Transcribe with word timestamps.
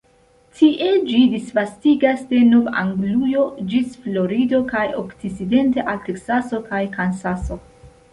Tie 0.59 0.85
ĝi 1.09 1.17
disvastigas 1.33 2.23
de 2.31 2.39
Nov-Anglujo 2.53 3.43
ĝis 3.73 3.99
Florido 4.05 4.63
kaj 4.73 4.87
okcidente 5.03 5.85
al 5.93 6.01
Teksaso 6.09 6.63
kaj 6.71 6.81
Kansaso. 6.97 7.59